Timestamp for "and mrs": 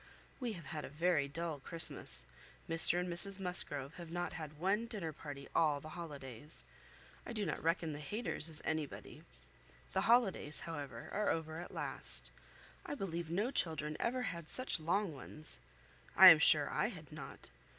2.99-3.39